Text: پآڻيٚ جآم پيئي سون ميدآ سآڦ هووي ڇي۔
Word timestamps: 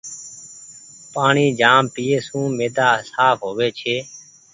پآڻيٚ 1.13 1.55
جآم 1.59 1.83
پيئي 1.93 2.17
سون 2.27 2.45
ميدآ 2.57 2.87
سآڦ 3.11 3.33
هووي 3.43 3.69
ڇي۔ 3.79 3.97